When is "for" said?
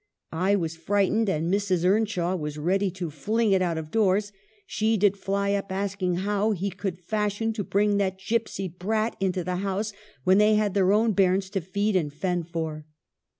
12.47-12.87